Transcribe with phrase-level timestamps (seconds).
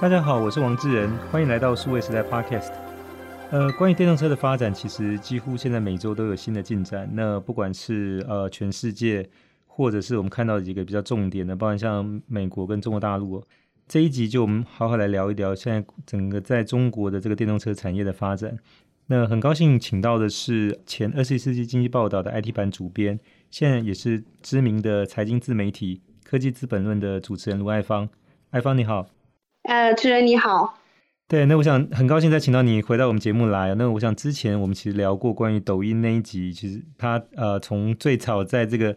[0.00, 2.70] 大家好，我是王志仁，欢迎来到数位时代 Podcast。
[3.50, 7.10] 呃，关于电动车的发展，其实几乎现在每周都有新的进展。
[7.14, 9.28] 那不管是呃全世界，
[9.66, 13.42] 或者是我们看到的几个比较重点的，包含像美国跟中国大陆，
[13.88, 18.56] 这一集就我们好好来聊一聊现在整个在中国的这个电动车产业的发展。
[19.08, 23.18] 那很高兴请到的是前《二十一世纪经济报道》的 IT 版主编，
[23.50, 28.08] 现在也是知名的财经自媒体《科技资本论》的主持人卢爱芳。
[28.50, 29.17] 爱芳你好。
[29.68, 30.78] 呃，主持人你好。
[31.28, 33.74] 对，那我想很高兴再请到你回到我们节目来。
[33.74, 38.96] 那我想之前我们其实聊过关于抖音那一集，其实它呃从最早在这个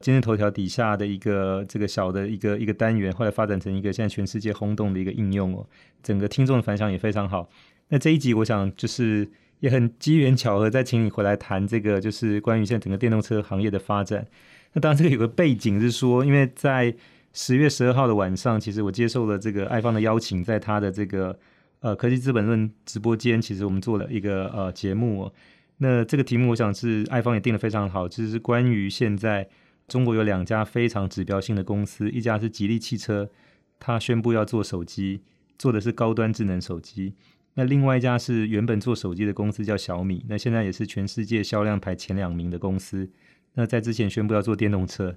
[0.00, 5.64] 今日头条底下的一个这个小的一个一个单元，后来发展成一个现在全世界轰动的一个应用哦，
[6.02, 7.48] 整个听众的反响也非常好。
[7.90, 9.30] 那这一集我想就是
[9.60, 14.26] 也很机缘巧合，再请你回来谈这个就是关于现在整个电动车行业的发展。
[14.72, 16.92] 那当然这个有个背景是说，因为在
[17.40, 21.38] 十月十二号的晚上，其实我接受了这个爱方的邀请，在他的这个
[21.78, 25.32] 呃科技资本论直播间，其实我们做了一个呃节目哦。
[25.76, 29.48] 那这个题目，我想是爱方也定得非常好，就是关于现在
[29.86, 33.30] 中国有两家非常指标性的公司，一家是吉利汽车，
[33.78, 35.20] 它宣布要做手机，
[35.56, 37.12] 做的是高端智能手机；
[37.54, 43.08] 那另外一家是原本做手机的公司叫小米，那现在也是全世界销量排前两名的公司。
[43.54, 45.16] 那在之前宣布要做电动车。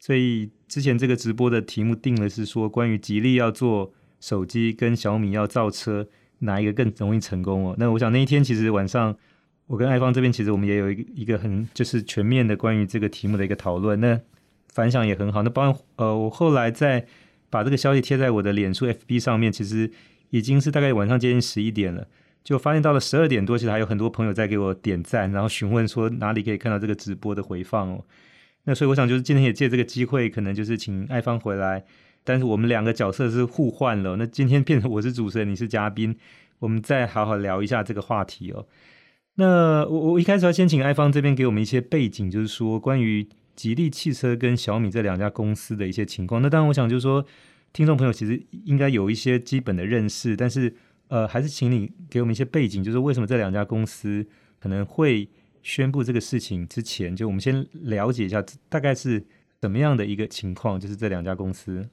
[0.00, 7.76] 所以之前这个直播的题目定的是说，关于吉利要做手机跟小米要造车，哪一个更容易成功哦？
[7.78, 9.14] 那我想那一天其实晚上，
[9.66, 14.18] 我跟爱方这边其实我们也有一个一个很就是全面的关于这个题目的一个讨论，那
[14.72, 15.42] 反响也很好。
[15.42, 17.06] 那包呃，我后来在
[17.50, 19.90] 把这个消息贴在我的脸书 FB 上面，其实
[20.30, 22.08] 已经是大概晚上接近十一点了，
[22.42, 28.02] 就发现到了十二点多，其实还有很多朋友在给我点赞，然后询问说哪里可以看到这个直播的回放哦。
[28.70, 31.84] 那所以我想就是今天也借这个机会，可能就是请爱芳回来，
[32.22, 34.14] 但是我们两个角色是互换了。
[34.14, 36.14] 那今天变成我是主持人，你是嘉宾，
[36.60, 38.68] 我们再好好聊一下这个话题哦。
[39.34, 43.26] 那我我一开始要先请爱芳这边给我们一些背景，就是说关于
[43.56, 46.40] 吉利汽车跟小米这两家公司的一些情况。
[46.40, 47.26] 那当然我想就是说，
[47.72, 50.72] 听众朋友其实应该有一些基本的认识，但是
[51.08, 54.24] 呃，还是请你给我们一些背景，就是为什么这两家公司
[54.60, 55.28] 可能会。
[55.62, 59.22] 宣布这个事情之前，就我们先了解一下大概是
[59.60, 61.88] 怎么样的一个情况，就是这两家公司。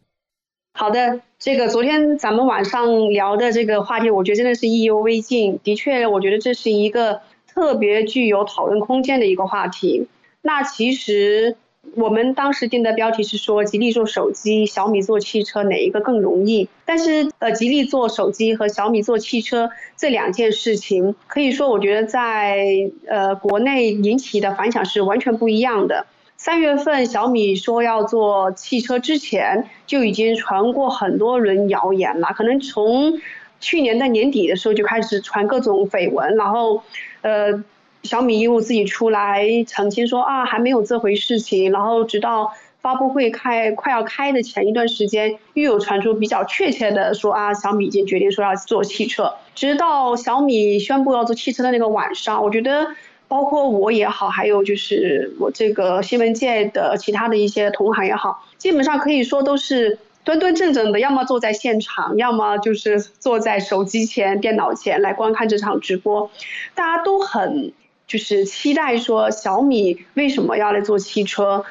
[0.73, 5.59] 好的，这个昨天咱们晚上聊的这个话题，我觉得真的是意犹未尽。
[5.63, 10.07] 的确，我觉得这是一个特别具有讨论空间的一个话题。
[10.41, 11.57] 那其实。
[11.95, 16.69] 我们当时定的标题是说，吉利做手机，小米做汽车，哪一个更容易？
[16.85, 22.67] 但是，呃，吉利做手机和小米做汽车这两件事情，可以说，我觉得在
[23.07, 26.05] 呃国内引起的反响是完全不一样的。
[26.35, 33.19] 三月份小米说要做汽车之前，就已经传过很多轮谣言了，可能从
[33.59, 36.83] 去年的年底的时候就开始传各种绯闻，然后，
[37.21, 37.63] 呃。
[38.07, 49.33] 小米业务自己出来澄清说啊，还没有这回事情，然后直到发布会开快要开的前一段时间，又有传出比较确切的说啊，小米已经决定说要做汽车。
[49.53, 52.87] 直到小米宣布要做汽车的那个晚上，我觉得
[53.27, 66.31] 包括我也好，还有就是我这个新闻界的其他的一些同行也好，基本上可以说都是端端正正的，要么坐在现场，要么就是坐在手机前、电脑前来观看这场直播，
[66.73, 67.73] 大家都很。
[68.07, 71.65] 就是期待说小米为什么要来做汽车，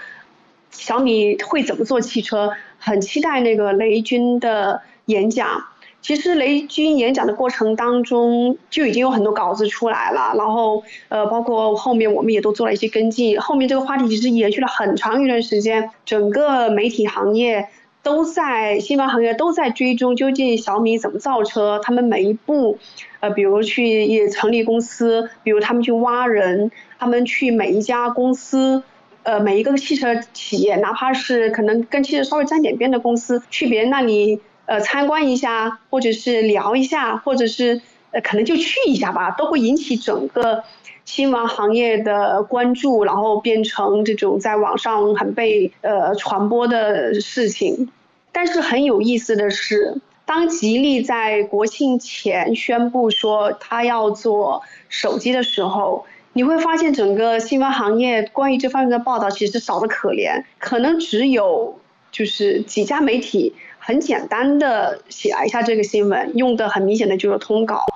[0.70, 2.52] 小米会怎么做汽车？
[2.78, 5.64] 很期待那个雷军的演讲。
[6.02, 13.40] 其实雷军演讲的过程当中就已经有很多稿子出来了，然后呃，包括后面我们也都做了一些跟进。
[13.40, 17.68] 后面这个话题其实延续了很长一段时间，整个媒体行业
[18.06, 22.78] 都在，新闻行业都在追踪究竟小米怎么造车，他们每一步。
[23.18, 28.84] 呃，比如去也成立公司，比如他们去挖人，他们去每一家公司，
[29.24, 37.82] 呃，每一个汽车企业，哪怕是可能跟汽车稍微沾点边的公司，去别人那里呃参观一下，或者是聊一下，或者是
[38.12, 40.62] 呃可能就去一下吧，都会引起整个
[41.04, 47.88] 新闻行业的关注，然后变成这种在网上很被呃传播的事情。
[48.36, 49.96] 但是很有意思的是。
[50.26, 61.78] 当吉利在国庆前宣布说他要做手机的时候，你会发现整个新闻行业关于这方面的报道其实少得可怜，可能只有
[62.10, 67.86] 就是几家媒体很简单的写了一下这个新闻，用的很明显的就是通稿，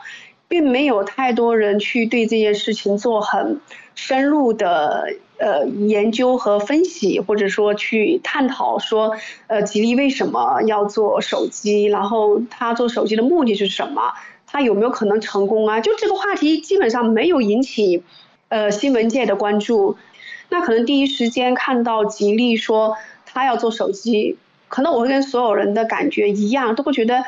[0.46, 3.60] 并没有太多人去对这件事情做很
[3.96, 9.16] 深入的呃研究和分析，或者说去探讨说，
[9.48, 14.12] 呃，吉利为什么要做手机，然后他做手机的目的是什么，
[14.46, 15.80] 他有没有可能成功啊？
[15.80, 18.02] 就这个话题基本上没有引起
[18.48, 19.96] 呃新闻界的关注。
[20.50, 22.96] 那可能第一时间看到吉利说
[23.26, 24.36] 他要做手机，
[24.68, 27.24] 可能我会跟所有人的感觉一样，都会觉得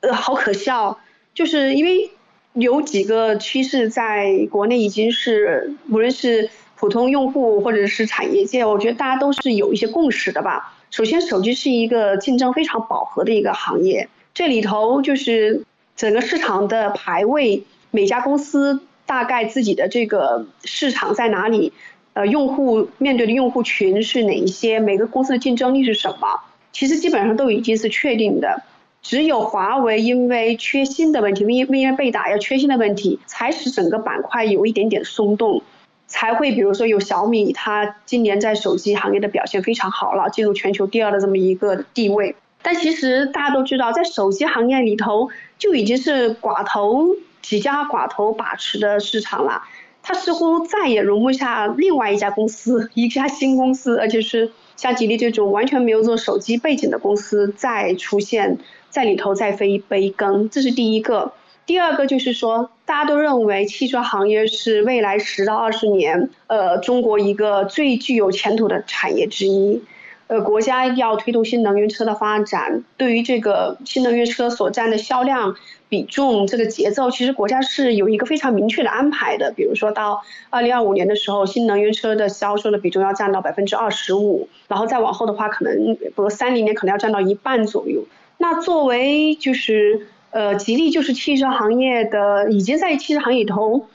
[0.00, 0.98] 呃好可笑，
[1.34, 2.10] 就是因为。
[2.54, 6.50] 有几个趋势在国内已经是，无论是
[6.82, 10.74] 普通用户或者是产业界，我觉得大家都是有一些共识的吧。
[10.90, 15.62] 首先，手机是一个竞争非常饱和的一个行业，这里头就是
[15.94, 17.62] 整个市场的排位，
[17.92, 21.72] 每家公司大概自己的这个市场在哪里，
[22.14, 26.40] 呃，用户面对的用户群是哪一些，每个公司的竞争力是什么，
[26.72, 28.64] 其实基本上都已经是确定的。
[29.02, 35.62] 只有华为因为缺芯的问题，因为因为被打要缺芯的问题，才使整个板块有一点点松动，
[36.12, 42.36] 才会比如说有小米，它今年在手机行业的表现非常好了，进入全球第二的这么一个地位。
[42.60, 49.62] 但其实大家都知道，在手机行业里头就已经是寡头几家寡头把持的市场了，
[50.02, 58.58] 它似乎再也容不下另外一家公司，一家新公司，而且是像吉利这种完全没有做手机背景的公司再出现。
[58.90, 61.32] 在里头再分一杯羹，这是第一个。
[61.64, 69.82] 第二个就是说，大家都认为汽车行业是未来十到二十年，呃，中国一个最具有前途的产业之一。
[70.28, 75.56] 呃，国家要推动新能源车的发展，对于这个新能源车所占的销量
[75.90, 79.52] 比重，这个节奏，其实国家是有一个非常明确的安排的。
[79.54, 88.04] 比如说到二零二五年的时候，新能源车的销售的比重要占到百分之二十五，然后再往后的话，可能比如三零年可能要占到一半左右。
[88.38, 93.86] 那作为就是呃，吉利就是汽车行业的，已经在汽车行业里头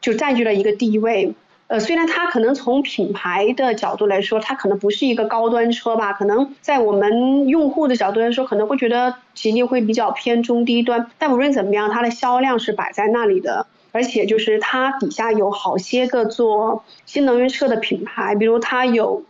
[0.00, 1.34] 就占据了一个地位。
[1.68, 11.10] 呃，虽然它可能从品牌的角度来说，它可能不是一个高端车吧，可能在我们用户的角度来说，可能会觉得吉利会比较偏中低端。
[11.16, 19.22] 但无论怎么样，它的销量是摆在那里的，而且就是它底下有好些个做新能源车的品牌，比如它有，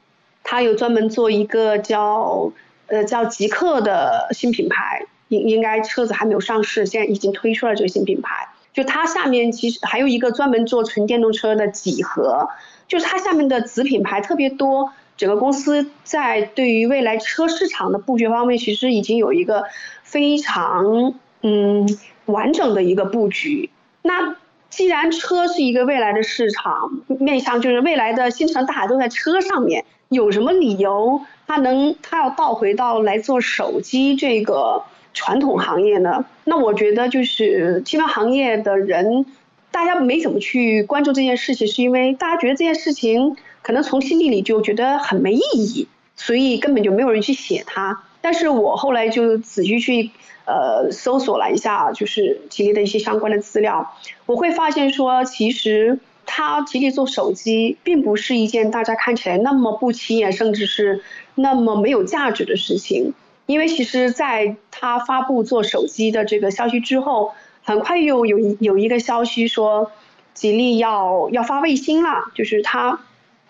[0.42, 2.50] 它有专门做一个叫。
[2.86, 8.48] 呃，叫极客的新品牌，应应该车子还没有上市，现在已经推出了这个新品牌。
[8.72, 12.48] 就它下面其实还有一个专门做纯电动车的几何，
[12.88, 14.92] 就是它下面的子品牌特别多。
[15.16, 19.66] 整个公司在对于未来车市场的布局方面，其实已经有一个
[20.02, 21.88] 非常嗯
[22.24, 23.70] 完整的一个布局。
[24.02, 24.34] 那
[24.70, 29.84] 既然车是一个未来的市场，面向就是未来的星辰大海都在车上面。
[30.08, 34.82] 有什么理由它能它要倒回到来做手机这个
[35.14, 36.26] 传统行业呢？
[36.44, 39.24] 那我觉得就是汽车行业的人，
[39.70, 48.02] 大家没怎么去关注这件事情，是因为大家觉得这件事情可能从心底里就觉得很没意义，所以根本就没有人去写它。
[48.20, 50.10] 但是我后来就仔细去
[50.44, 53.94] 呃搜索了一下，就是吉利的一些相关的资料，
[54.26, 56.00] 我会发现说其实。
[56.26, 61.02] 他吉利做手机，并不是一件大家看起来那么不起眼，甚至是
[61.34, 63.12] 那么没有价值的事情。
[63.46, 67.32] 因为其实，在他发布做手机的这个消息之后，
[67.62, 69.90] 很快又有有一个消息说，
[70.32, 73.00] 吉利要要发卫星了，就是他，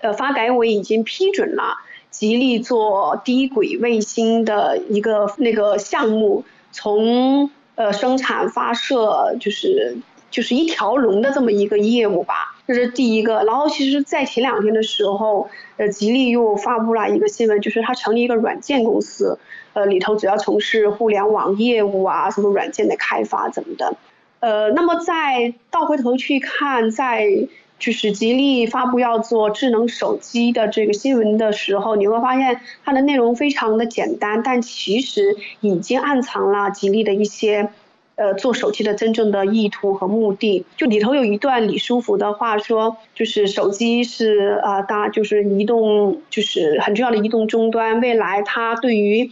[0.01, 1.79] 呃，发改委已经批准了
[2.11, 9.99] 吉利做低轨卫星的一个那个项目，从呃生产发射就是。
[10.31, 13.43] 就是一条龙的这么一个业务吧，这是第一个。
[13.45, 19.39] 然后其实，在前两天的时候，呃，吉利又发布了一个新闻，就是它成立一个软件公司，
[19.75, 23.97] 呃，里头主要从事互联网业务啊，什么软件的开发怎么的。
[24.41, 37.71] 呃，那么再倒回头去看，在就是吉利发布要做智能手机的这个新闻的时候，你会发现它的内容非常的简单，但其实已经暗藏了吉利的一些。
[38.17, 48.01] 呃，做手机的真正的意图和目的，就里头有一段李书福的话说，就是手机是啊，大就是移动，就是很重要的移动终端。
[48.01, 49.31] 未来它对于，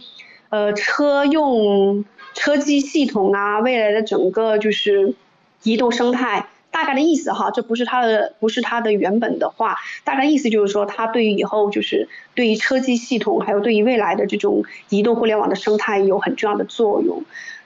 [0.49, 5.15] 呃，车用车机系统啊，未来的整个就是
[5.63, 17.23] 移动生态，大概的意思哈，这不是它的，不是它的原本的话，大概意思就是说，它对于以后就是对于车机系统，还有对于未来的这种移动互联网的生态有很重要的作用。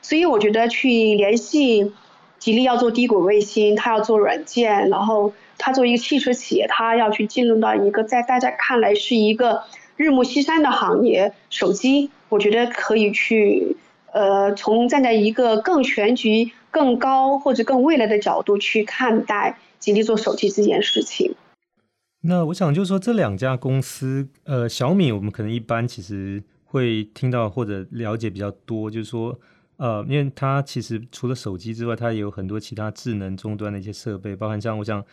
[0.08, 1.92] 所以我觉得去联系
[2.40, 9.64] 吉利要做低轨卫星，它要做软件，然后它作为一个汽车企业，它要去进入到一个在大家看来是一个
[9.98, 13.76] 日暮西山的行业，手机，我觉得可以去
[14.14, 21.36] 呃从站在一个更全局、更高或者更未来的角度去看待吉利做手机这件事情。
[22.22, 29.38] 那我想就是说，这两家公司，呃，小米我们可能一般其实会听到或者了解比较多，就是说，
[29.78, 35.04] 呃，因为它其实除了手机之外，它也有很多其他智能终端的一些设备，包含像我想，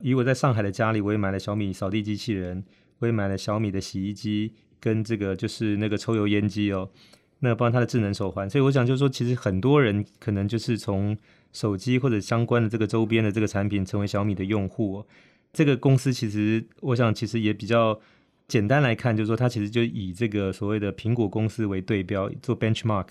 [0.00, 2.64] 以我在上海的家里，我也买了小米扫地机器人，
[2.98, 6.90] 我也买了小米的洗衣机，跟这个就是那个抽油烟机哦，
[7.38, 11.16] 那包括它的智能手环，所以我想就是说，其实很多人可能就是从
[11.52, 15.06] 手机或者相关的这个周边的这个产品成为小米的用户哦。
[15.52, 18.00] 这个公司其实，我想其实也比较
[18.48, 23.06] 简单来看，就是说它其实就以这个所谓的苹果公司为对标做 benchmark。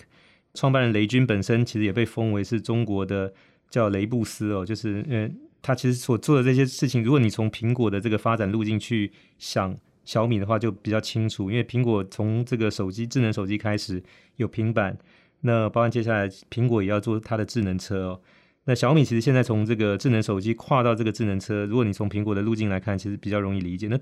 [0.58, 3.32] 创办人雷军本身其实也被封为是中国的
[3.70, 11.48] 叫雷布斯哦，就是嗯，他其实所做的这些事情，如果你从苹果的这个发展路径去想小米的话，就比较清楚。
[11.48, 14.02] 因为苹果从这个手机智能手机开始
[14.34, 14.98] 有平板，
[15.42, 18.20] 那包括接下来苹果也要做它的智能车哦。
[18.64, 23.86] 那小米其实现在从这个智能手机跨到这个智能车，如果你从苹果的路径来看，其实比较容易理解。
[23.86, 23.98] 那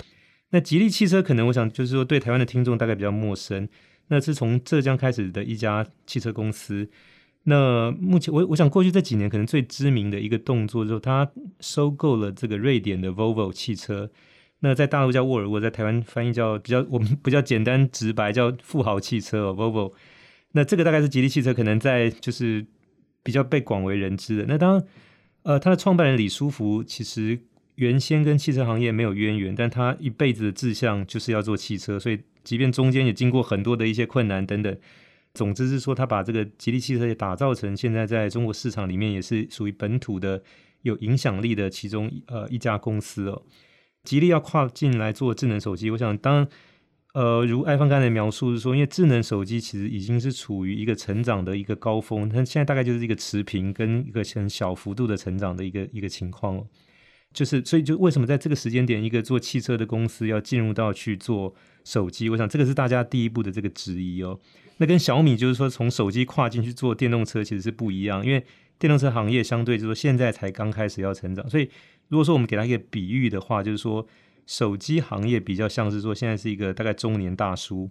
[0.51, 3.69] 那吉利汽车可能我想就是说对台湾的听众大概比较陌生，
[4.09, 6.89] 那是从浙江开始的一家汽车公司。
[7.45, 14.11] 那目前我我想过去这几年可能最知名的一个动作就是它收购了这个瑞典的 Volvo 汽车。
[14.61, 19.93] 那在大陆叫沃尔沃，在台湾翻译叫比较我们比较简单直白叫富豪汽车哦 Volvo。
[20.53, 22.67] 那这个大概是吉利汽车可能在就是。
[23.27, 24.45] 比较被广为人知的。
[24.47, 24.81] 那当，
[25.43, 27.37] 呃，他的创办人李书福其实
[27.76, 34.76] 原先跟汽车行业没有渊源，但他一辈子的志向就是要做汽车，所以即便中间也经过很多的一些困难等等，
[35.33, 40.42] 总之是说他把这个吉利汽车也打造成现在在中国市场里面也是属于本土的
[40.83, 43.42] 有影响力的其中呃一家公司哦。
[44.04, 46.47] 吉利要跨进来做智能手机，我想当。
[47.14, 56.66] 呃，如 iPhone 刚才描述是说，因为智能手机其实已经是处于一个成长的一个高峰，它现在大概就是一个持平跟一个很小幅度的成长的一个一个情况哦。
[57.37, 62.31] 就是所以就为什么在这个时间点，一个做汽车的公司要进入到去做手机？
[62.31, 64.40] 我想这个是大家第一步的这个质疑哦。
[64.78, 68.43] 那跟小米就是说从手机跨进去做电动车其实是不一样，因为
[68.78, 71.69] 电动车行业相对就是说现在才刚开始要成长，所以
[72.09, 74.07] 如果说我们给他一个比喻的话，就是说。
[74.49, 77.90] 手机行业比较像是说，现在是一个大概中年大叔，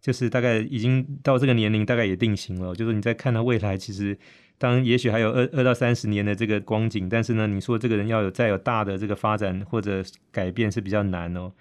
[0.00, 2.74] 就是大概已经到这个年龄，大概也定型了。
[2.74, 4.18] 就是你在看他未来，其实
[4.58, 11.52] 当也许还有二二到三十年的这个光景，但是呢，你说这个人要有再有大的这个发展或者改变是比较难哦。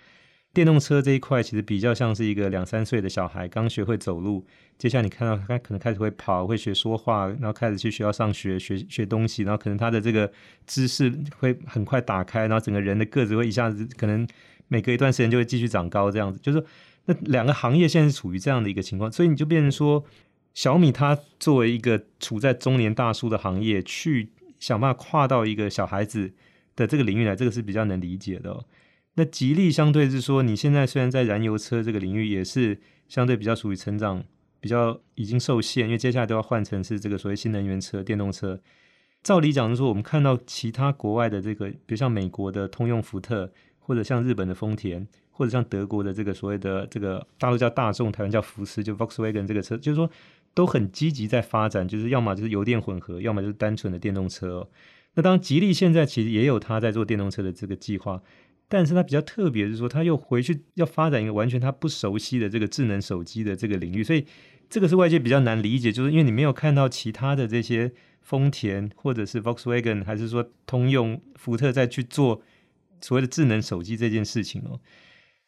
[0.54, 4.46] 电动车这一块其实比较像是一个两三岁的小孩刚学会走路，
[4.78, 10.32] 接下来你看到他可能开始会跑，会学说话，然后开始去学校上学学学东西，然后可能他的这个
[10.68, 14.28] 知识会很快打开，然后整个人的个子会一下子可能
[14.68, 16.64] 每隔一段时间就会继续长高，这样子就是
[17.06, 20.06] 那两个行业现在是处于这样的一个情况，所以你就变成说
[20.54, 26.34] 小米它作为一个处在中年大叔的行业，去想办法跨到一个小孩子
[26.76, 28.66] 的这个领域来，这个是比较能理解的哦。
[29.16, 34.24] 那吉利相对是说，你现在虽然在燃油车这个领域也是相对比较属于成长，
[34.60, 38.60] 比较已经受限，因为接下来都要换成是这个所谓新能源车、电动车。
[39.22, 50.10] 照理讲就是说，我们看到其他国外的这个，比如像美国的通用福特，或者像日本的丰田，或者像德国的这个所谓的这个大陆叫大众，台湾叫福斯，就 Volkswagen 这个车，就是说
[50.54, 54.70] 都很积极在发展，就是要么就是油电混合，要么就是单纯的电动车哦。
[55.16, 58.22] 那当，吉利现在其实也有他在做电动车的这个计划。
[58.70, 64.26] 但是它比较特别的是说，他又回去要发展一个完全他不熟悉的这个智能手机的这个领域，所以
[64.68, 67.92] 这个是外界比较难理解，就是因为你没有看到其他的这些
[68.22, 72.42] 丰田或者是 Volkswagen 还是说通用、福特在去做
[73.00, 74.80] 所谓的智能手机这件事情哦。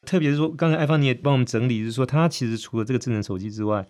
[0.06, 3.88] 特别是说，刚才艾芳你也帮我们整理，就是说他其实除了这个智能手机之外，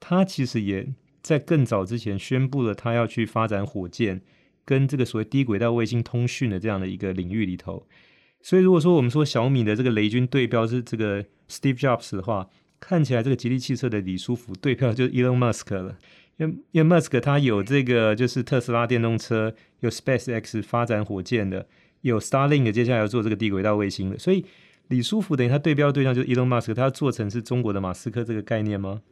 [0.00, 0.88] 他其实也
[1.22, 4.20] 在更早之前宣布了他要去发展火箭
[4.64, 7.86] 跟这个所谓低轨道卫星通讯的这样的一个领域里头。
[8.40, 15.98] 所以，如果说我们说小米的这个雷军对标是这个 Steve Jobs 的话，看起来这个吉利汽车的李书福对标就是 Elon Musk 了。
[16.36, 21.66] 因为因为 Musk 他有这个就是特斯拉电动车，有 SpaceX 发展火箭的，
[22.02, 24.16] 有 Starlink 接下来要做这个低轨道卫星的。
[24.16, 24.44] 所以
[24.86, 29.02] 李书福等于他对标对象就是 Elon Musk，他要做成是中国的马斯克这个概念吗？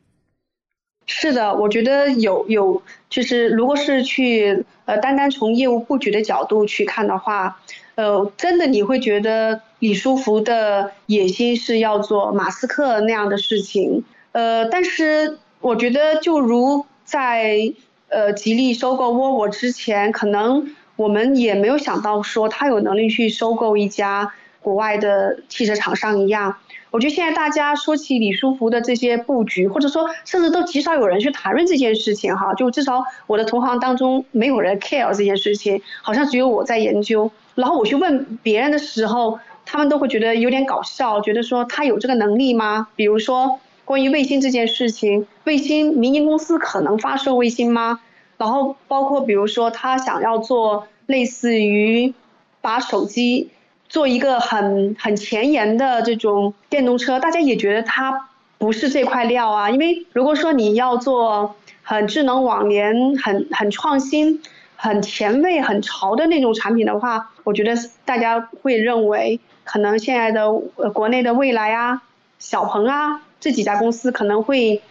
[1.06, 7.58] 是的，我觉得有有，就是如果是去呃单单从业务布局的角度去看的话。
[7.96, 17.72] 呃，真的你会觉得李书福的野心是要做马斯克那样的事情，呃，但是我觉得就如在
[18.10, 26.58] 呃吉利收购沃尔沃之前，可能我们也没有想到说他有能力去收购一家国外的汽车厂商一样。
[26.96, 37.30] 我觉得现在大家说起李书福的这些布局，或者说甚至都极少有人去谈论这件事情哈，就至少我的同行当中没有人 care 这件事情，好像只有我在研究。
[37.54, 42.88] 然后我去问别人的时候，他们都会觉得有点搞笑，觉得说他有这个能力吗？
[42.96, 48.00] 比如说关于卫星这件事情，卫星民营公司可能发射卫星吗？
[48.38, 52.14] 然后包括比如说他想要做类似于
[52.62, 53.50] 把手机
[53.88, 58.28] 做一个很很前沿的这种电动车，大家也觉得他
[58.58, 59.70] 不是这块料啊。
[59.70, 64.42] 因为如果说你要做很智能网联、很很创新。
[64.78, 67.74] 很前卫、很潮的那种产品的话，我觉得
[68.04, 70.42] 大家会认为，可能现在的
[70.76, 72.02] 呃国内的蔚来啊、
[72.38, 74.82] 小鹏啊这几家公司可能会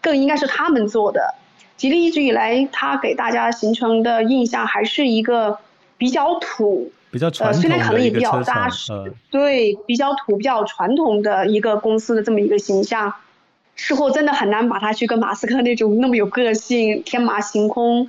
[0.00, 1.36] 更应该是他们做的。
[1.76, 5.60] 吉利一直以来，它给大家形成的印象还是一个
[5.96, 13.14] 比较土、比较传统呃，虽然可能也比较扎实，呃、对，比较土、比较传统的一个公司的这么一个形象。
[13.74, 18.08] 事后真的很难把它去跟马斯克那种那么有个性、天马行空。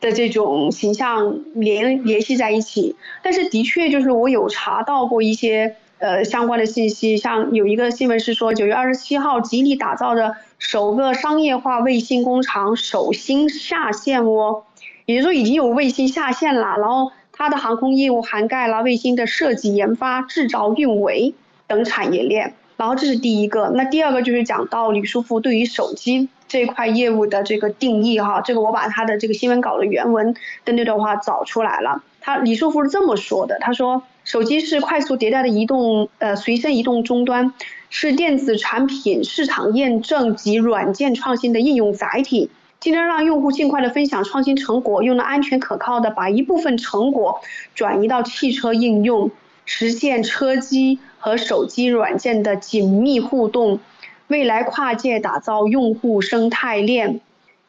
[0.00, 14.64] 的这种形象联联系在一起，但是的确就是我有查到过一些呃相关的信息，像有一个新闻是说九月二十七号，吉利打造的首个商业化卫星工厂首星下线哦，
[15.06, 21.34] 也就是说已经有卫星下线了，然后它的航空业务涵盖了卫星的设计、研发、制造、运维
[21.66, 22.54] 等产业链。
[22.76, 32.02] 然后这是第一个，那第二个就是讲到李书福对于手机这块业务的这个定义哈，这个我把他的这个新闻稿的原文的那段话找出来了。
[32.20, 37.54] 他李书福是这么说的，他说手机是快速迭代的移动呃随身移动终端，
[37.90, 42.50] 是电子产品市场验证及软件创新的应用载体，
[42.84, 47.40] 既能让用户尽快的分享创新成果，又能安全可靠的把一部分成果
[47.74, 49.30] 转移到汽车应用，
[49.64, 50.98] 实现车机。
[51.16, 53.80] 和手机软件的紧密互动，
[54.26, 57.22] 未来跨界打造用户生态链，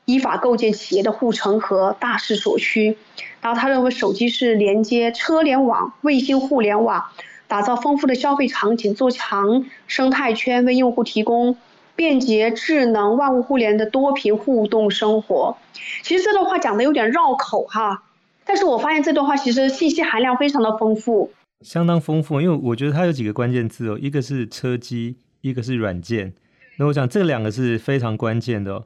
[0.04, 2.98] 依法构建企业的护城河，大势所趋。
[3.40, 7.06] 然后他认为手机是连接车联网、卫星互联网，
[7.48, 11.56] 打造丰富的消费场景，做强生态圈，为用户提供
[11.96, 15.58] 便捷、智能、万物互联的多屏互动生活。
[16.04, 18.04] 其实这段话讲的有点绕口哈，
[18.46, 21.32] 但是我发现这段话其实信息含量非常的丰富。
[21.62, 26.34] 相当丰富，因为我觉得它有几个关键字哦，一个是车机，一个是软件。
[26.78, 28.86] 那我想这两个是非常关键的。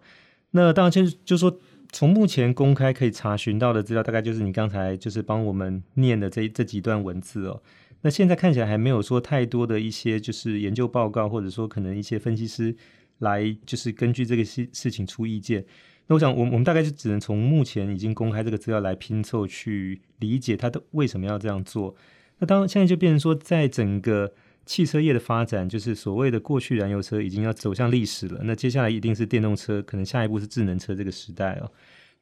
[0.52, 1.58] 那当然，就是就说
[1.92, 7.62] 从目前公开可以查询到的资料，大概就是你刚才就是帮我们念的这这几段文字哦。
[8.02, 12.74] 那现在看起来还没有说太多的一些就是研究报告，或者说可能一些分析师
[13.20, 15.66] 来就是根据这个事事情出意见。
[16.08, 21.96] 那我想，我我们大概就只能从目前已经公开这个资料来拼凑去理解它的为什么要这样做。
[22.40, 24.34] 那当现在就变成说，在整个
[24.66, 28.42] 汽车业的发展，就是所谓的过去燃油车已经要走向历史了。
[28.44, 31.72] 那接下来一定是电动车，可能下一步是智能车这个时代哦。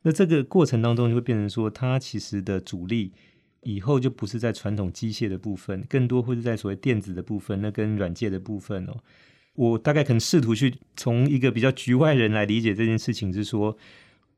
[0.02, 3.14] 那这个过程当中就会变成说，它其实的主力
[3.62, 8.98] 以后就不是在传统机械的部分，更多会是在所谓电子的部分，那跟软件的部分哦。
[9.58, 13.78] 我大概可能试图去从一个比较局外人来理解这件事情，是说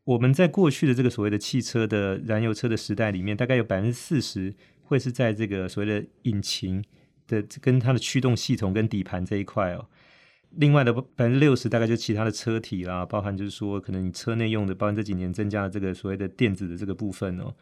[0.04, 4.56] 我们在过去的这个所谓的汽车的燃油车的时代里面，大概有百分之四十。
[4.90, 6.84] 会是在这个所谓的引擎
[7.28, 9.86] 的跟它的驱动系统跟底盘这一块哦，
[10.56, 17.54] 另外的百分之六十大概就其他的车体啦，包含就是说可能你车内用的，包含这几年增加了这个所谓的电子的这个部分哦。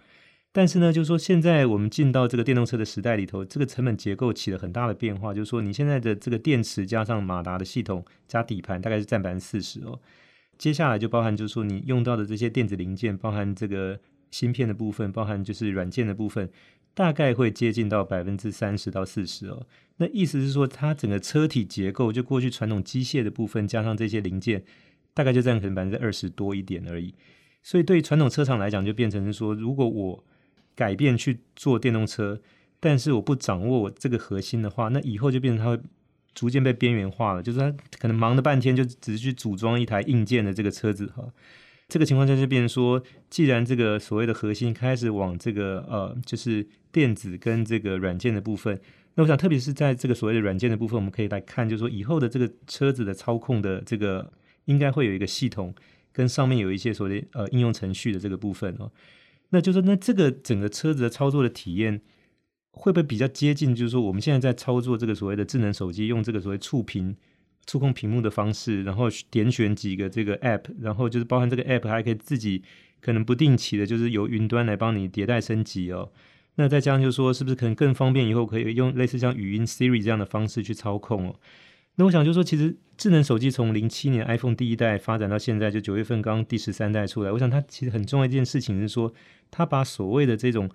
[0.51, 9.99] 但是呢，就是说现在我们进到这个电动车的时代里头，这个成本结构起了很大的变化，就是说你现在的这个电池加上马达的系统加底盘，大概是占百分之四十哦。
[10.57, 13.99] 接下来就包含就是说你用到的这些电子零件，包含这个
[14.31, 16.49] 芯片的部分，包含就是软件的部分。
[16.93, 24.63] 大概会接近到百分之三十到四十哦，那意思是说，它整个车体结构就过去传统机械的部分加上这些零件，
[25.13, 27.13] 大概就占可能百分之二十多一点而已。
[27.61, 30.23] 所以对传统车厂来讲，就变成是说，如果我
[30.77, 32.39] 改变去做电动车，
[32.79, 35.83] 但是我不掌握我这个核心的话，那以后就变成它会
[36.35, 41.27] 逐渐被边缘化了，就是它可能忙了半天就只是去组装一台硬件的这个车子哈。
[41.89, 48.79] 这个情况下就变成说，既然这个所谓的核心开始往这个呃，就是电子跟这个软件的部分，
[49.15, 54.31] 那我想特别是在这个所谓的软件的部分，我们可以来看，就是说以后的这个车子的操控的这个
[54.65, 55.73] 应该会有一个系统，
[56.11, 58.91] 跟上面有一些所谓呃应用程序的这个部分哦。
[59.49, 62.01] 那就是，那这个整个车子的操作的体验
[62.71, 63.75] 会不会比较接近？
[63.75, 67.15] 就是说我们现在在操作这个所谓的智能手机，用这个所谓触屏。
[67.69, 72.63] 触控屏幕的方式，然后点选几个这个 app，然后就是包含这个 app 还可以自己
[73.01, 76.09] 可能不定期的，就是由云端来帮你迭代升级哦。
[76.55, 78.25] 那再加上就是说，是不是可能更方便？
[78.25, 81.35] 以后可以用类似像语音 Siri 这样的方式去操控哦。
[81.95, 87.31] 那我想就是说，其实智能手机从零七年 iPhone 第一代发展到现在，就九月份刚第十三代出来。
[87.31, 89.13] 我想它其实很重要一件事情是说，
[89.51, 90.69] 它把所谓的这种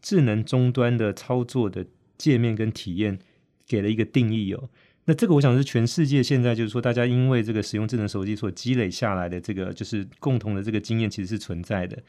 [0.00, 1.84] 智能终端的操作的
[2.16, 3.18] 界面跟体验
[3.66, 4.70] 给了一个定义哦。
[5.04, 12.02] 那这个我想是全世界现在就是说，大家因为这个使用智能手机所积累下来的这个就是共同的这个经验，其实是存在的。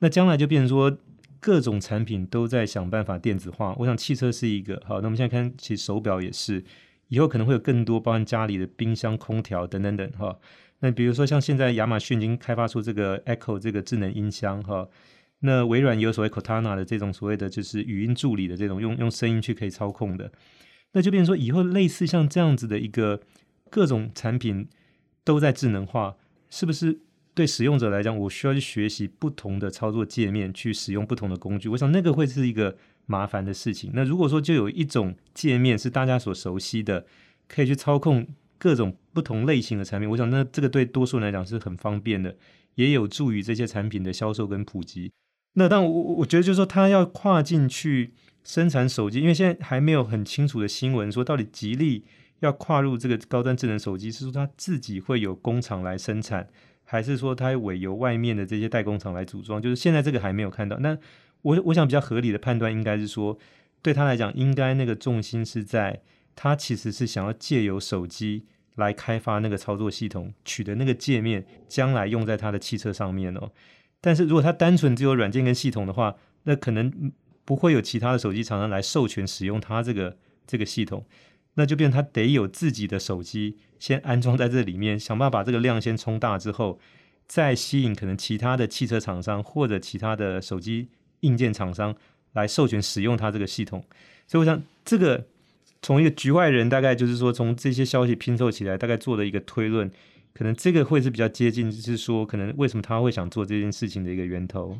[0.00, 0.98] 那将来就变成说，
[1.38, 3.74] 各种产品都在想办法电子化。
[3.78, 6.62] 我想汽车是一个好，那我们现在看，其实手表也是，
[7.10, 10.38] 以后可能会有更多，包含家里的冰箱、空调等等等哈。
[10.80, 14.88] 那比如说像现在亚马逊已经开发出这个 Echo 这个智能音箱哈。
[15.42, 20.30] 那微软也有所谓 Cortana 的这种所谓的就是语音助理的这种用用声音去可以操控的，
[20.92, 23.22] 那就变成说以后类似像这样子的一个
[23.70, 24.68] 各种产品
[25.24, 26.16] 都在智能化，
[26.50, 27.00] 是不是
[27.32, 31.70] 对使用者来讲，我需要去学习不同的操作界面，去使用不同的工具？
[31.70, 32.76] 我想那个会是一个
[33.10, 33.90] 麻烦的事情。
[33.92, 37.04] 那如果说就有一种界面是大家所熟悉的，
[37.48, 38.24] 可以去操控
[38.56, 42.36] 各种不同类型的产品，我想那这个对多数人来讲是很方便的，
[42.76, 45.10] 也有助于这些产品的销售跟普及。
[45.54, 48.12] 那但我我觉得就是说，他要跨进去
[48.44, 52.04] 生产手机，因为现在还没有很清楚的新闻说到底吉利
[52.38, 56.48] 要跨入这个高端智能手机，是说他自己会有工厂来生产，
[56.84, 59.60] 还是说他委由外面的这些代工厂来组装？
[59.60, 60.78] 就是现在这个还没有看到。
[60.78, 60.96] 那
[61.42, 63.38] 我我想比较合理的判断应该是说，
[63.82, 66.02] 对他来讲，应该那个重心是在
[66.36, 73.50] 他其实是想要借由手机来开发那个操作系统，取得那个界面，将来用在他的汽车上面哦。
[74.00, 77.12] 但是如果他单纯只有软件跟系统的话，那可能
[77.44, 81.04] 不会有其他的手机厂商来授权使用它这个这个系统，
[81.54, 86.78] 那就变成它得有自己的手机先安装在这里面，想办法把这个量先冲大之后，
[87.26, 90.88] 再吸引可能其他的汽车厂商或者其他的手机
[91.20, 91.94] 硬件厂商
[92.32, 93.84] 来授权使用它这个系统。
[94.26, 95.24] 所以我想这个
[95.82, 99.90] 从一个局外人大概就是说从这些消息拼凑起来，大概做的一个推论。
[100.32, 104.78] 可能这个会是比较接近，就是说，可能为什么他会想做这件事情的一个源头。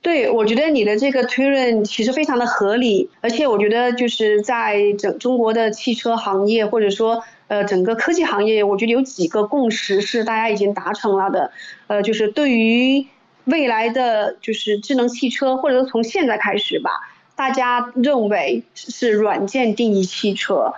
[0.00, 11.50] 对，我觉得你的这个推论其实非常的合理，而且我觉得就是在整中国的汽车行业，或者说呃整个科技行业，我觉得有几个共识是大家已经达成了的，
[11.88, 13.06] 呃，就是对于
[13.44, 16.90] 未来的就是智能汽车，或者说从现在开始吧，
[17.36, 20.74] 大家认为是软件定义汽车，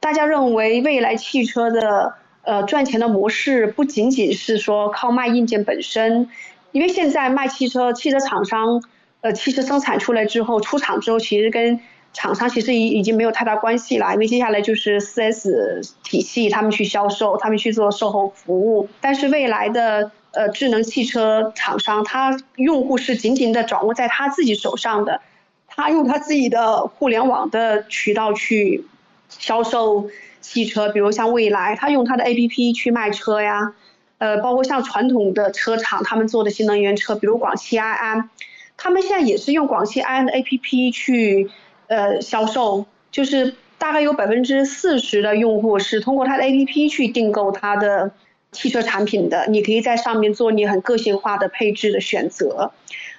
[0.00, 2.14] 大家认为未来汽车的。
[2.44, 6.28] 呃，赚钱的模式不仅仅是说靠卖硬件本身，
[6.72, 8.82] 因为现在卖汽车，汽车厂商，
[9.20, 11.78] 呃，汽车生产出来之后出厂之后，其实跟
[12.12, 18.88] 厂商其实已已经没有太大关系了，因为接下来就是四 S 体系，他们去销售，他们去做售后服务。
[19.00, 25.20] 但是未来的呃智能汽车厂商，他用户是紧紧的掌握在他自己手上的，
[25.66, 28.84] 他用他自己的互联网的渠道去
[29.28, 30.10] 销售。
[30.42, 33.74] 汽车，比如像蔚来，他用他的 APP 去卖车呀，
[34.18, 38.28] 呃，包括像传统的车厂，他们做的新能源车，比如广汽埃安，
[38.76, 41.48] 他们现在也是用广汽埃安的 APP 去
[41.86, 48.10] 呃销售，就是大概有百分之四十的用户是通过他的 APP 去订购他的
[48.52, 52.70] 汽车产品的，你可以在上面做你很个性化的配置的选择，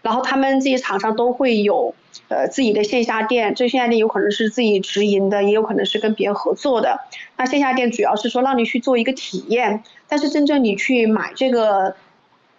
[0.01, 1.93] 然后他们这些厂商都会有。
[2.29, 6.99] 呃，自己的线下店，这线下店有可能是自己直营的，也有可能是跟别人合作的。
[7.37, 11.95] 那线下店主要是说让你去做一个体验，但是真正你去买这个，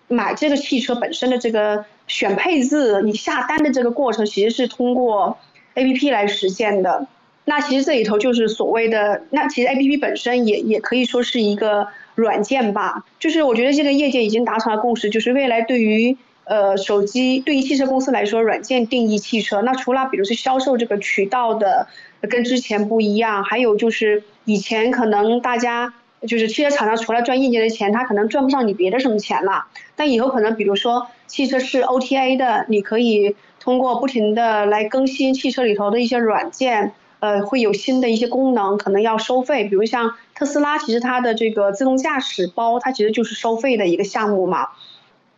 [0.09, 5.39] 买这个汽车本身的这个选配置，你下单的这个过程，其实是通过
[5.77, 7.07] APP 来实现的。
[7.45, 13.05] 那其实这里头就是所谓的，那其实 APP 本身也也可以说是一个软件吧。
[13.19, 16.17] 就是我觉得这个业界已经达成了共识，就是未来对于。
[16.47, 19.63] 呃，手机对于汽车公司来说，软件定义汽车。
[19.63, 21.89] 那除了比如说销售这个渠道的
[22.29, 25.95] 跟之前不一样，还有就是以前可能大家
[26.29, 29.65] 就是汽车厂商除了赚硬件的钱，他可能赚不上你别的什么钱了。
[29.97, 36.93] 但以后可能比如说汽车是 OTA 的，你可以通过不停的来更新汽车里头的一些软件，
[37.25, 39.65] 呃，会有新的一些功能，可能要收费。
[39.65, 44.69] 比如像特斯拉，其实它的这个自动驾驶包，它其实就是收费的一个项目嘛。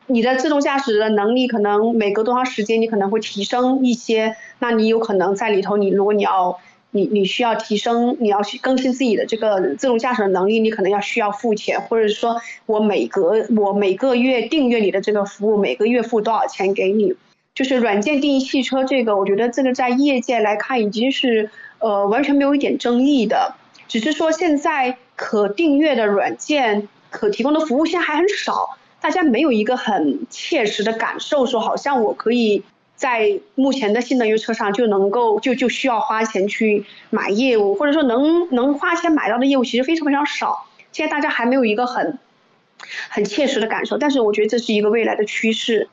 [0.09, 6.59] 你的自动驾驶的能力可能每隔多长时间你可能会提升一些，那你有可能在里头，你如果你要
[6.91, 17.15] 你你需要提升，你要去更新自己的这个自动驾驶的能力，你可能要需要付钱，或者说我每隔我每个月订阅你的这个服务，每个月付多少钱给你，
[17.55, 23.55] 就是软件定义汽车这个，我觉得这个在业界来看已经是呃完全没有一点争议的，
[23.89, 28.79] 只是说现在可订阅的软件可提供的服务现在还很少。
[29.01, 32.65] 大家没有一个很切实的感受，说好像我可以
[32.97, 40.67] 在目前的新能源车上就能够就就需要花钱去买业务，或者说能能花钱买到的业务其实非常非常少。
[40.91, 42.19] 现在大家还没有一个很
[43.11, 45.89] 很切实的感受，但是我觉得这是一个未来的趋势。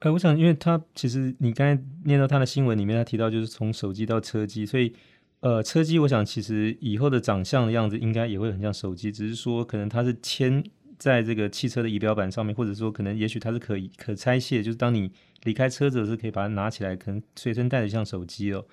[0.00, 4.94] 呃，我想，因为他其实你刚才念到他的新闻里面，他提到就是从手机到车机，所以
[5.40, 10.64] 呃，车机我想其实以后的长相的样子应该也会很像手机，只是说可能它是牵
[10.98, 15.12] 在这个汽车的仪表板上面，或者说可能也许它是可以可拆卸，就是当你
[15.44, 18.64] 离开车子是可以把它拿起来，可能随身带着像手机哦。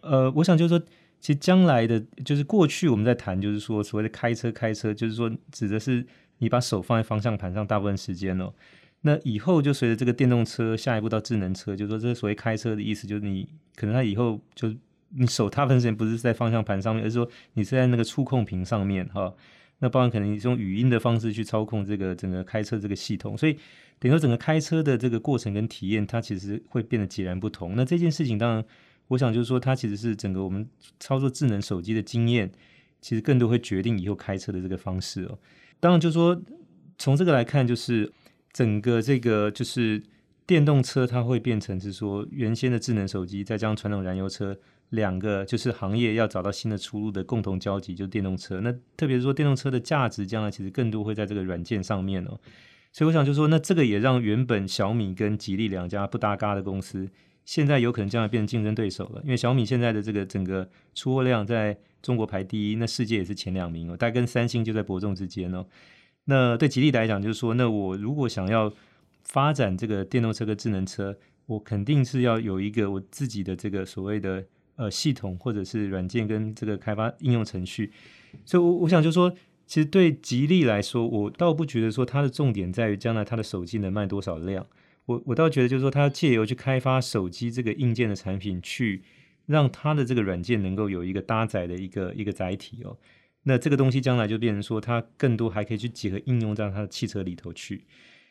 [0.00, 0.84] 呃，我想就是说，
[1.20, 6.04] 其实将来的，就是过去我们在谈，就是说所谓的开车开车，就是说指的是
[6.38, 8.52] 你把手放在方向盘上大部分时间哦。
[9.02, 14.74] 那以后就随着这个电动车下一步到智能车，就是说这所谓开车的意思，就是你可能它以后就
[15.16, 19.34] 你手大部分时间不是在方向盘上面，而是说你是在那个触控屏上面哈。
[19.78, 23.52] 那包含可能你是用语音的方式去操控这个整个开车这个系统，所以
[23.98, 27.74] 等于说整个开车的这个过程跟体验，它其实会变得截然不同。
[27.76, 28.64] 那这件事情当然，
[29.08, 30.68] 我想就是说，它其实是整个我们
[31.00, 32.50] 操作智能手机的经验，
[33.00, 35.38] 其实更多会决定以后开车的这个方式哦。
[35.80, 36.40] 当然就是说，
[36.96, 38.12] 从这个来看，就是。
[38.54, 40.02] 整个这个就是
[40.46, 44.54] 电动车，它会变成是说原先的智能手机，再加上传统燃油车
[44.92, 48.60] 两个，就是行业要找到新的出路的共同交集，就是电动车。
[48.60, 52.38] 那特别是说电动车的价值，将来其实更多会在这个软件上面哦。
[52.92, 57.08] 所以我想就说，那这个也让原本小米跟吉利两家不搭嘎的公司，
[57.44, 59.22] 现在有可能将来变成竞争对手了。
[59.24, 65.64] 因为小米现在的这个整个出货量在中国排第一，那世界也是前两名哦，大概跟三星就在伯仲之间哦。
[66.26, 68.70] 那对吉利来讲，就是说，那我如果想要
[69.24, 74.44] 发展这个电动车跟智能车，我肯定是要有一个我自己的这个所谓的
[74.76, 77.92] 呃系统或者是软件跟这个开发应用程序。
[78.44, 79.30] 所以，我我想就说，
[79.66, 84.66] 其实对吉利来说，我倒不觉得说它的重点在于将来它的手机能卖多少量。
[85.06, 89.02] 我我倒觉得就是说，它借由去开发手机这个硬件的产品，去
[89.46, 92.96] 让它的这个软件能够有一个搭载的一个一个载体哦。
[93.42, 97.84] 那这个东西将来就变成说，它更多还可以去结合应用到它的汽车里头去，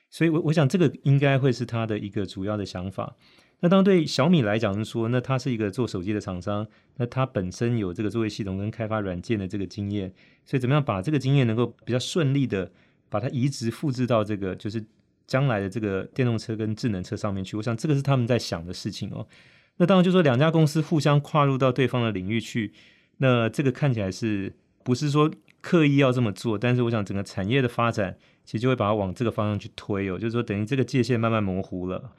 [0.10, 3.16] 所以，我我想这个应该会是它的一个主要的想法。
[3.62, 10.14] 那当对小米来讲是说，那它是一个做手机的厂商，那它本身有这个作业系统跟开发软件的这个经验，
[10.46, 12.72] 所以怎么样把这个经验能够比较顺利的
[13.10, 14.84] 把它移植复制到这个就是
[15.26, 17.56] 将来的这个电动车跟智能车上面去？
[17.56, 19.26] 我想这个是他们在想的事情哦。
[19.78, 22.74] 那当然就说两家公司互相跨入到对方的领域去，
[23.18, 24.54] 那这个看起来是。
[24.84, 25.30] 不是说
[25.62, 32.14] 刻意要这么做，但是我想整个产业的发展其实就会把它往这个方向去推哦，就是说等于这个界限慢慢模糊了。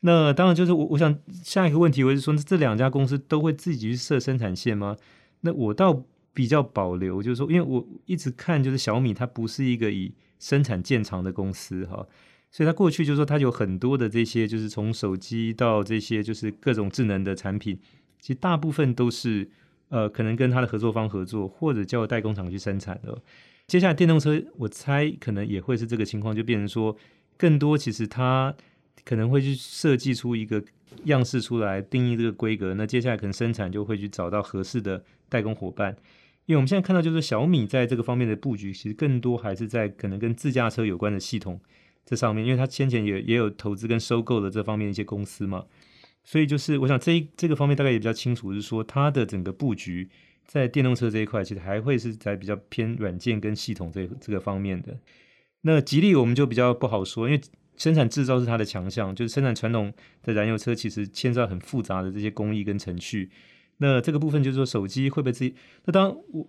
[0.00, 4.96] 那当然就是我我想下一个问题，我是说这两家公司都会自己去设生产线吗？
[5.40, 12.06] 那我倒比较保留，就是说因为我一直看就是小米它不是一个以生产见长的公司哈，
[12.50, 17.78] 所以它过去就是说它有很多的这些就是从手机到这些就是各种智能的产品，
[18.20, 19.50] 其实大部分都是。
[19.90, 23.22] 呃，可能跟它的合作方合作，或者叫代工厂去生产的。
[23.66, 26.94] 接下来电动车，我猜可能也会是这个情况，就变成说，
[27.38, 28.54] 更多其实它
[29.08, 30.62] 可能会去设计出一个
[31.04, 32.74] 样式出来，定义这个规格。
[32.74, 35.96] 那接下来可能生产就会去找到合适的代工伙伴。
[36.44, 41.58] 因为我们现在看到，就是小米在这个方面的布局，其实更多还是在可能跟自驾车有关的系统
[42.04, 45.64] 这上面，因为它先前也也有投资跟收购的这方面一些公司嘛。
[46.24, 50.10] 所以就是，我想这这个方面大概也比较清楚，是说它的整个布局
[50.44, 54.94] 在电动车这一块，其实还会是在比较偏软件跟系统这这个方面的。
[55.62, 57.40] 那吉利我们就比较不好说，因为
[57.78, 59.90] 生产制造是它的强项，就是生产传统
[60.22, 63.30] 的燃油车，其实牵涉很复杂的这些工艺跟程序。
[63.78, 65.54] 那这个部分就是说，手机会不会自己？
[65.86, 66.46] 那当我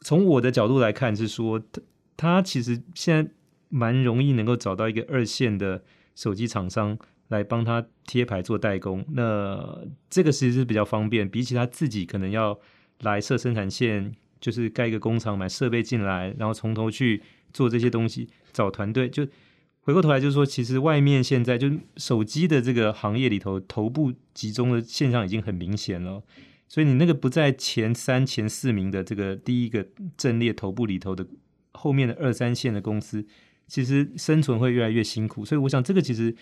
[0.00, 1.82] 从我的角度来看，是说它
[2.16, 3.30] 它其实现在
[3.68, 5.82] 蛮容易能够找到一个二线的
[6.14, 6.98] 手机厂商。
[7.30, 12.58] 来帮他贴牌做代工，那这个其实是比较方便，比起他自己可能要
[13.02, 19.08] 来设生产线，就是盖一个工厂买设备进来，然后从头去做这些东西，找团队。
[19.08, 19.24] 就
[19.90, 26.22] 回过头来就是说，其实外面现在就手机的这个行业里头，头部集中的现象已经很明显了。
[26.68, 29.84] 所以你那个不在前三、前四名的这个第一个
[30.16, 31.26] 阵列头部里头的
[31.72, 33.26] 后面的二三线的公司，
[33.66, 35.44] 其实生存会越来越辛苦。
[35.44, 36.34] 所以我想这个其实。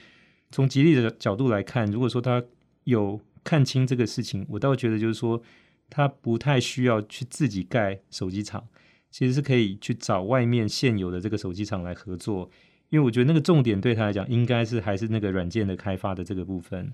[0.51, 2.43] 从吉利的角度来看，如果说他
[2.85, 5.43] 有看清这个事情，我倒觉得就是说，
[5.91, 8.67] 他不太需要去自己盖手机厂，
[9.11, 12.51] 其实是可以去找外面现有的这个手机厂来合作，
[12.91, 16.93] 因为我觉得那个重点对他来讲，应该是还是那个软件的开发的这个部分。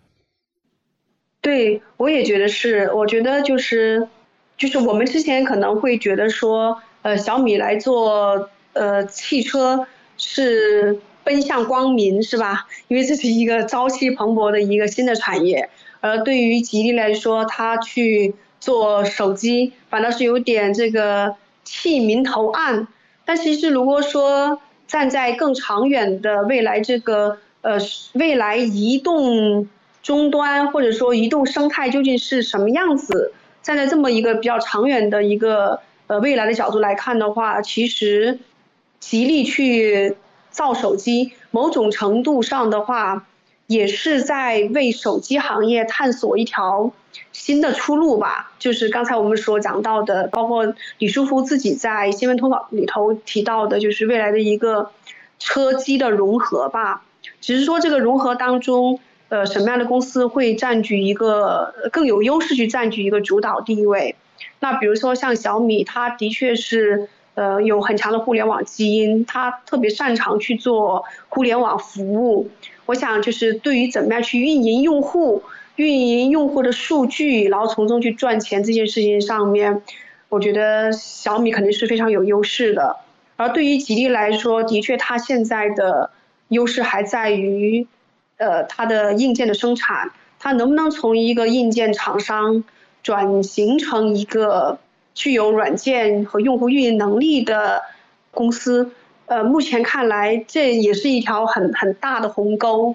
[1.41, 4.09] 对，我也觉得是，我觉得就是
[4.57, 11.01] 就是我们之前可能会觉得说，呃，小米来做呃汽车是。
[11.25, 12.67] 奔向光明是吧？
[12.87, 22.89] 因为这是一个朝气蓬勃的一个新的产业，而对于吉利来说，他去做手机，反倒是有点这个弃明投暗。
[23.25, 27.79] 但其实如果说站在更长远的未来这个呃，
[28.13, 29.69] 未来移动
[30.03, 33.33] 终端或者说移动生态究竟是什么样子？
[33.63, 38.39] 站在这么一个比较长远的一个呃未来的角度来看的话，其实
[39.01, 40.17] 吉利去
[40.51, 43.27] 造手机，某种程度上的话，
[43.67, 46.93] 也是在为手机行业探索一条
[47.33, 48.53] 新的出路吧。
[48.59, 54.91] 就是刚才我们所讲到的，包括李书福自己在新闻通稿里头提到的，就是未来的一个
[55.39, 57.03] 车机的融合吧。
[57.41, 59.01] 只是说这个融合当中，
[59.31, 64.15] 呃，什么样的公司会占据一个更有优势去占据一个主导地位？
[64.61, 72.51] 那比如说像小米，它的确是呃有很强的互联网基因，它特别擅长去做互联网服务。
[72.87, 75.43] 我想就是对于怎么样去运营用户、
[75.77, 79.83] 运营用户的数据，然后从中去赚钱这件事情上面，
[80.29, 82.97] 我觉得小米肯定是非常有优势的。
[83.37, 86.11] 而对于吉利来说，的确它现在的。
[86.49, 87.87] 优势还在于，
[88.37, 92.63] 呃，它的硬件的生产，它能不能从一个硬件厂商
[93.03, 94.79] 转型成一个
[95.15, 97.83] 具有软件和用户运营能力的
[98.31, 98.93] 公司？
[99.27, 102.95] 呃，目前看来，这也是一条很很大的鸿沟，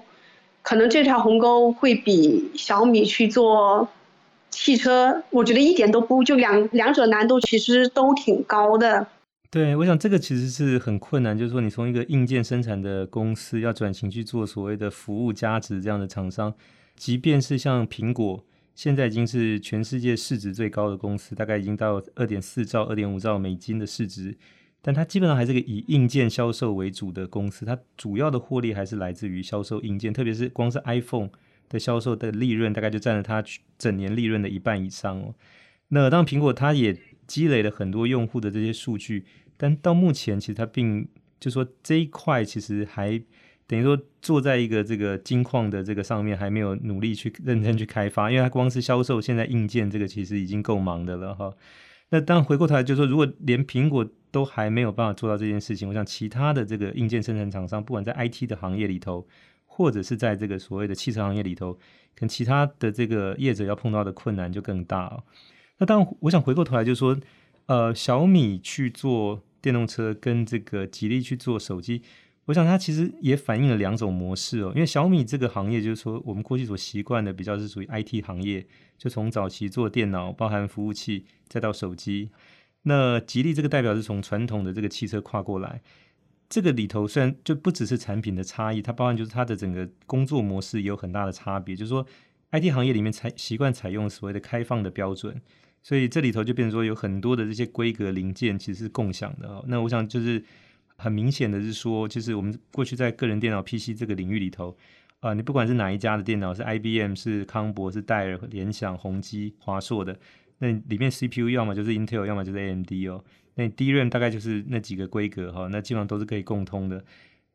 [0.62, 3.88] 可能这条鸿沟会比小米去做
[4.50, 9.06] 汽车，我觉得一点都不，就两两者难度其实都挺高的。
[9.50, 16.54] 对，我想这个其实是很困难，就是说你从一个硬件生产的公司要转型去做所谓的服务价值这样的厂商，
[16.94, 18.44] 即便是像苹果，
[18.76, 24.36] 现在已经是全世界市值最高的公司，大概已经到二点四兆、二点五兆美金的市值，
[24.82, 31.30] 但它基本上还是个以硬件销售为主的公司，它主要的获利还是来自于销售硬件，特别是光是 iPhone
[31.68, 33.44] 的销售的利润，大概就占了它
[33.78, 35.34] 整年利润的一半以上哦。
[35.88, 39.24] 那当，苹果它也积累了很多用户的这些数据。
[39.56, 41.06] 但到目前，其实它并
[41.38, 43.20] 就说这一块其实还
[43.66, 51.52] 等于说坐在一个这个金矿的这个上面，还没有努力去认真去开发，因为它光是销售现在硬件这个其实已经够忙的了哈。
[52.10, 59.26] 那当回过头来就说，如果连苹果都还没有办法做到这件事情，我想其他的这个硬件生产厂商，不管在 IT 的行业里头，
[59.66, 61.78] 或者是在这个所谓的汽车行业里头，
[62.14, 65.22] 跟其他的这个业者要碰到的困难就更大。
[65.78, 67.16] 那当，我想回过头来就说，
[67.66, 69.42] 呃，小米去做。
[69.62, 72.00] 电动车跟这个吉利去做手机，
[72.46, 74.72] 我想它其实也反映了两种模式哦。
[74.74, 78.66] 因为小米这个行业，就是说我们过去所习惯的比较是属于 IT 行业，
[78.98, 82.30] 就从早期做电脑，包含服务器，再到手机。
[82.82, 85.82] 那吉利这个代表是从传统的这个汽车跨过来，
[86.48, 91.76] 这个里头虽然就不只是产品的差异，它包含就是它的整个工作模式也有很大的差别。
[91.76, 92.04] 就是说
[92.52, 95.40] IT 行业里面采习惯采用所谓的开放的标准。
[95.82, 99.64] 所以这里头就变成说有很多的这些规格零件其实是共享的哦。
[99.66, 100.44] 那我想就是
[101.00, 104.76] 很明显的是说，就是我们过去在个人电脑 PC 这个领域里头，
[105.20, 110.16] 啊，你不管是哪一家的电脑，是 IBM、是康柏、是戴尔、联想、宏基、华硕的，
[110.58, 113.24] 那里面 CPU 要么就是 Intel，要么就是 AMD 哦。
[113.54, 117.04] 那 DRAM 大概就是那几个规格哈，那基本上都是可以共通的。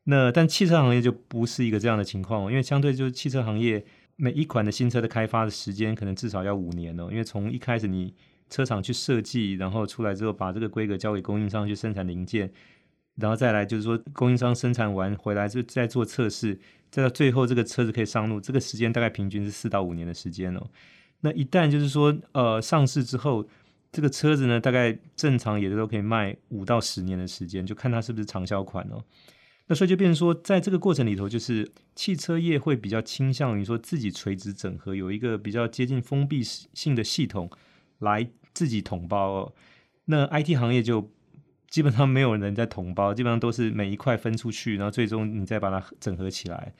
[0.05, 3.85] 那但汽车行业就不是一个这样的情况，因为相对就是汽车行业。
[4.17, 8.13] 每一款的新车的开发的时间可能至少要五年哦，因为从一开始你
[8.49, 12.49] 车厂去设计，然后出来之后把这个规格交给供应商去生产零件，
[13.15, 16.59] 然后再来就是说供应商生产完回来就再做测试，
[16.91, 20.67] 再到最后这个车子可以上路，这个时间大概平均是四到五年的时间哦。
[21.21, 23.47] 那一旦就是说呃上市之后，
[23.91, 29.03] 这个车子呢大概正常也都可以卖五到十年的时间，就看它是不是长销款哦。
[29.67, 37.49] 那所以就变成说，在这个过程里头，就是汽车业会比较倾向于说自己垂直整合，有一个比较接近封闭性的系统
[37.97, 39.53] 来自己统包哦。
[40.05, 41.09] 那 IT 行业就
[41.75, 46.73] 基本上没有人在同包， 基本上都是每一块分出去，然后最终你再把它整合起来。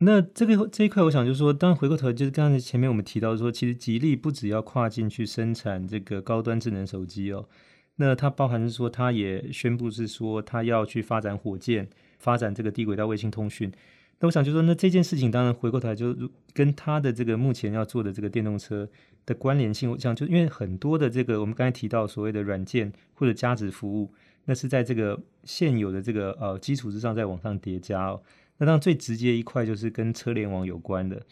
[0.00, 7.48] 那这个这一块，我想就是说，当然回过头，就是刚才前面我们提到说，其实吉利不只要跨境去生产这个高端智能手机哦。
[7.96, 13.72] 那它包含是说，它也宣布是说，它要去发展火箭，发展这个低轨道卫星通讯。
[14.18, 16.14] 那我想就说，那这件事情当然回过头来就
[16.52, 18.86] 跟它的这个目前要做的这个电动车
[19.26, 24.12] 的关联性，我想就因为很多的这个我们刚才提到所谓的软件或者加值服务，
[24.44, 28.22] 那是在这个现有的这个呃基础之上再往上叠加哦。
[28.58, 31.22] 那当然最直接一块就是跟车联网有关的。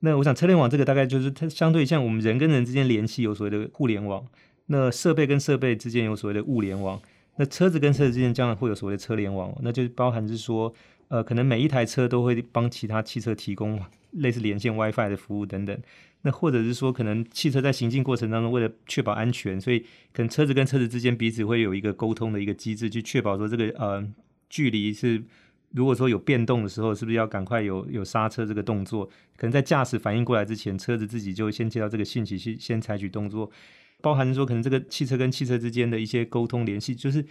[0.00, 4.26] 那我想车联网这个大概就是它相对像我们人跟人之间联系有所谓的互联网。
[4.66, 6.98] 那设备跟设备之间有所谓的物联网，
[7.36, 10.72] 那车子跟车子之间将来会有所谓的车联网，那就包含是说，
[11.08, 13.78] 呃，可能每一台车都会帮其他汽车提供
[14.12, 15.78] 类似连线 WiFi 的服务等等。
[16.26, 19.78] 那或者是说，可能汽车在行进过程当中，为了确保安全，所以
[20.10, 24.02] 可能车子跟车子之间彼此会有一个沟通的一个机制，去确保说这个呃
[24.48, 25.22] 距离是
[25.72, 29.04] 如果说有变动的时候，是不是要赶快有有刹车这个动作？
[29.36, 33.50] 可能在驾驶反应过来之前，车子自己就先接到这个信息，去先采取动作。
[34.00, 37.24] 包含说，可能这个汽车跟汽车之间的一些沟通联系，就是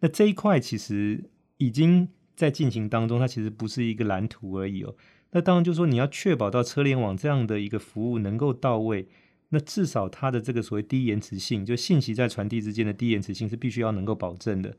[0.00, 1.22] 那这一块其实
[1.58, 4.94] 已经在进行当中，它其实不是一个蓝图而已哦。
[5.32, 9.06] 那当然就是说，你要确保到车联网这样的一个服务能够到位，
[9.50, 14.74] 那至少它的这个所谓低延迟性，就信息在传递之间的低延迟性是必须要能够保证的。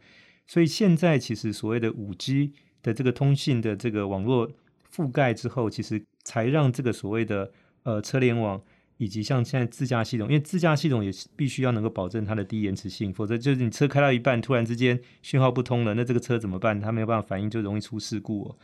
[0.47, 4.49] 所以现在其实所谓的五 G 的这个通信的这个网络
[4.91, 7.51] 覆盖之后，其实才让这个所谓的
[7.83, 8.59] 呃车联网
[8.97, 16.79] 以及像现在自驾系统，因为自驾系统也必须要能够保证它的低延迟性，否则就是你车开到一半，突然之间讯号不通了，那这个车怎么办？
[16.79, 18.57] 它没有办法反应，就容易出事故哦。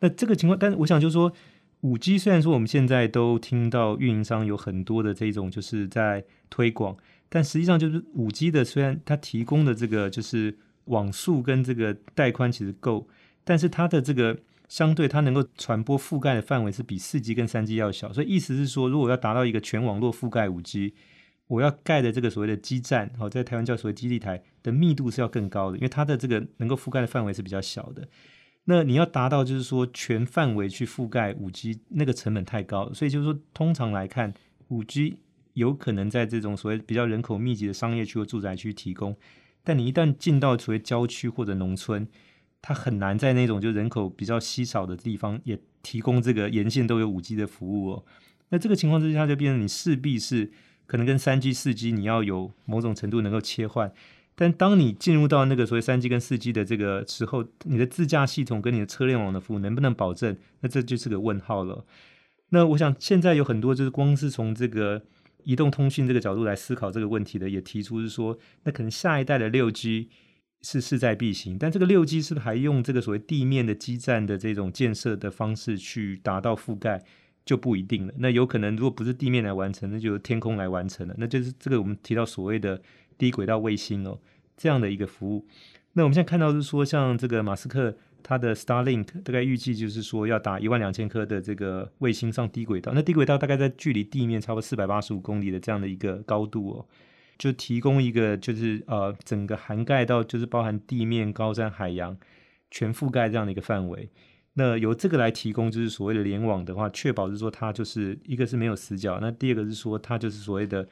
[0.00, 1.32] 那这个情况，但是我想就是说，
[1.82, 6.96] 五 G 虽然说我们现在都听到运营商有很多的这种就是在推广，
[7.28, 10.58] 但实际上就是五 G 的虽然它提供的这个就是。
[10.86, 13.06] 网速跟这个带宽其实够，
[13.44, 14.36] 但是它的这个
[14.66, 20.94] 相对它能够传播覆盖的范围是比四 G 跟三 G 要小，所以意思是说，如果要达到一个全网络覆盖五 G，
[21.46, 28.08] 我要盖的这个所谓的基站，好，在台湾叫所谓基地台的密度是要更高的，因为它的这个能够覆盖的范围是比较小的。
[28.64, 34.32] 那你要达到就是说全范围去覆盖五 G，那个成本太高，所以就是说通常来看，
[34.68, 35.18] 五 G
[35.54, 39.16] 有可能在这种所谓比较人口密集的商业区或住宅区提供。
[39.64, 42.06] 但你一旦进到所谓郊区或者农村，
[42.62, 48.04] 它很难在那种就人口比较稀少的地方也提供这个沿线都有五 G 的服务哦。
[48.50, 50.50] 那这个情况之下，就变成你势必是
[50.86, 53.92] 可能跟三 G、四 G 你要有某种程度能够切换。
[54.40, 60.34] 但当你进入到那个所谓三 G 跟四 G 的这个时候，你的自驾系统跟你的车联网的服务能不能保证？
[60.60, 61.84] 那这就是个问号了。
[62.48, 65.02] 那我想现在有很多就是光是从这个。
[65.42, 70.10] 移动通讯这个角度来思考这个问题的，也提出是说，那可能下一代的六 G
[70.60, 77.02] 是势在必行，但这个六 G 是不是还用这个所谓地面的基站的这种建设的方式去达到覆盖，
[77.46, 78.12] 就不一定了。
[78.18, 81.14] 那有可能如果不是地面来完成，那就由天空来完成了。
[81.16, 82.82] 那就是这个我们提到所谓的
[83.20, 84.18] 低轨道卫星哦，
[84.56, 85.46] 这样的一个服务。
[85.92, 87.94] 那我们现在看到是说，像这个马斯克。
[88.22, 96.86] 它的 Starlink 大概预计就是说要打一万两千颗的这个卫星上低轨道，那低轨道大概在距离地面差不多四百八十五公里的这样的一个高度哦，
[97.38, 102.14] 就提供一个就是呃整个涵盖到就是包含地面、高山、海洋
[102.70, 104.10] 全覆盖这样的一个范围。
[104.52, 110.86] 那由这个来提供就是所谓的联网的话，确保是说它就是一个是没有死角，那第二个是说它就是所谓的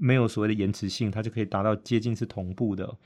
[0.00, 2.96] 没有所谓的延迟性，它就可以达到接近是同步的。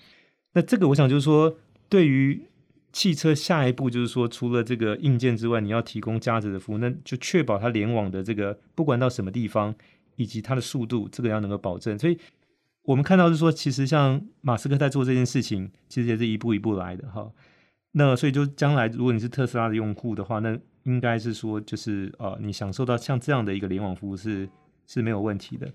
[0.55, 1.59] 那这个我想就是说
[1.91, 2.47] 对于。
[2.95, 9.75] 汽车下一步就是说，除了这个硬件之外，你要提供价值的服务，那就确保它联网的这个不管到什么地方，
[10.15, 11.99] 以及它的速度，这个要能够保证。
[11.99, 12.17] 所以，
[12.83, 17.29] 我们看到是说，其实像马斯克在做这件事情，其实也是一步一步来的哈。
[17.91, 24.49] 那所以就将来如果你是特斯拉的用户的话，那应该是说就是呃，你享受到像这样的一个联网服务是
[24.87, 25.69] 是没有问题的。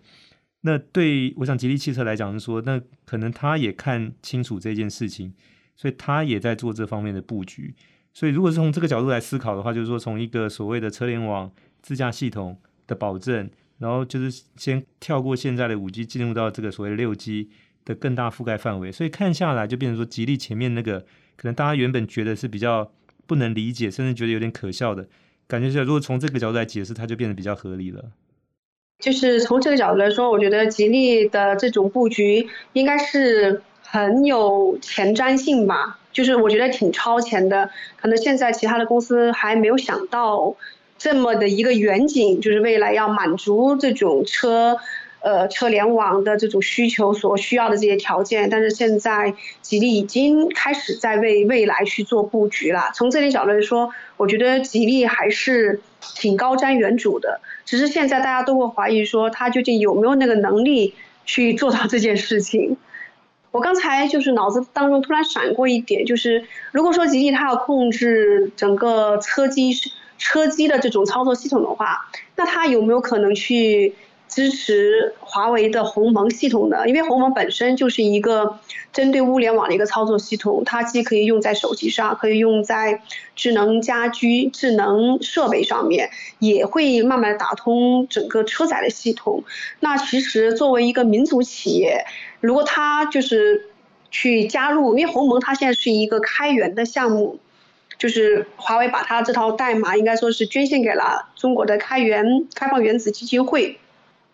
[0.62, 5.34] 那对我想吉利汽车来讲是说，那可能他也看清楚这件事情。
[5.76, 7.74] 所以他也在做这方面的布局。
[8.14, 11.50] 所以如果是从这个角度来思考的话，就是说从一个所谓的车联网
[11.82, 17.50] 自驾系统的保证，然后就是先跳过现在的五 G，进入到这个所谓的六 G
[17.86, 18.92] 的更大覆盖范围。
[18.92, 21.00] 所以看下来就变成说，吉利前面那个
[21.38, 22.92] 可能大家原本觉得是比较
[23.26, 25.08] 不能理解，甚至觉得有点可笑的
[25.48, 28.12] 感觉，是如果从这个角度来解释，它就变得比较合理了。
[29.00, 33.62] 就是从这个角度来说，我觉得吉利的这种布局应该是。
[33.92, 40.56] 很有前瞻性吧，就是我觉得挺超前的，可能现在其他的公司还没有想到
[41.00, 44.78] 这么的一个远景，就是未来要满足这种车，
[45.22, 49.34] 呃，车联网的这种需求所需要的这些条件，但是现在
[49.64, 52.92] 吉利已经开始在为未来去做布局了。
[52.94, 60.96] 从这点角度来说，我觉得吉利还是挺高瞻远瞩的，只是现在大家都会怀疑说，他究竟有没有那个能力
[61.26, 62.78] 去做到这件事情。
[63.52, 69.74] 我刚才就是脑子当中突然闪过一点，就是如果说吉利它要控制整个车机
[70.20, 73.96] 车机的这种操作系统的话，那它有没有可能去
[74.30, 76.88] 支持华为的鸿蒙系统的？
[76.88, 78.60] 因为鸿蒙本身就是一个
[78.94, 83.02] 针对物联网的一个操作系统，它既可以用在手机上，可以用在
[83.36, 89.44] 智能家居、智能设备上面，也会慢慢打通整个车载的系统。
[89.80, 92.06] 那其实作为一个民族企业，
[92.40, 93.70] 如果他就是
[94.12, 97.40] 去加入，因为鸿蒙它现在是一个开源的项目，
[97.98, 103.80] 就是华为把它这套代码应该说是捐献给了中国的开源开放原子基金会。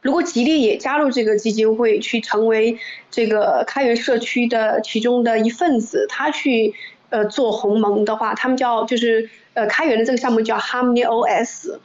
[0.05, 2.77] 如果吉利也加入这个基金会，去成为
[3.09, 6.75] 这个开源社区的其中的一份子，他去。
[7.11, 11.77] 呃做鸿蒙的话，他们叫就是呃开源的这个项目叫 Harmony OS。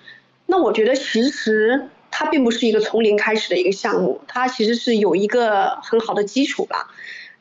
[0.46, 6.88] 那我觉得其实它并不是一个从零开始的一个项目，它其实是有一个很好的基础吧。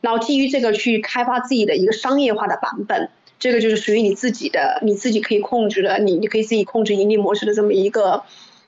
[0.01, 3.09] 然后基于这个去开发自己的一个商业化的版本，
[3.39, 8.23] 这个就是属于你自己的，你自己可以控制的，你你可以自己控制盈利模式的这么一个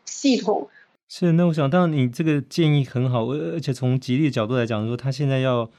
[0.06, 0.70] 系统。
[1.14, 5.70] 是，那我想当然你这个建议很好，而而且从吉利的角度来讲，说他现在要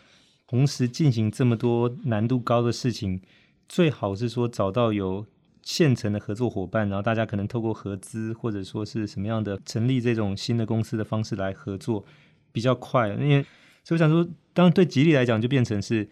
[0.47, 3.19] 同时进行这么多难度高的事情，
[3.67, 5.25] 最好是说找到有
[5.63, 12.05] 现成的合作伙伴，然后大家可能透过合资或者说是什么样的成立这种新的公司的方式来合作
[12.53, 13.43] 比较快，因为
[13.83, 14.29] 所以我想说。
[14.55, 16.07] 当，对吉利来讲，就变成是